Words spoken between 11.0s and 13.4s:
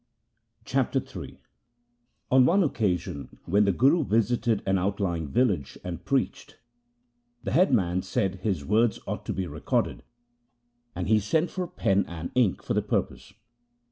he sent for pen and ink for the purpose.